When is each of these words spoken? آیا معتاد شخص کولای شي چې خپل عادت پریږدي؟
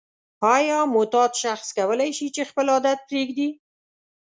آیا 0.55 0.79
معتاد 0.93 1.31
شخص 1.43 1.67
کولای 1.77 2.11
شي 2.17 2.27
چې 2.35 2.41
خپل 2.49 2.65
عادت 2.73 2.99
پریږدي؟ 3.09 3.49